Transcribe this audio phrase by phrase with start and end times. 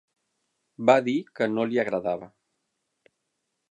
[0.91, 2.35] Va dir que no li agradava.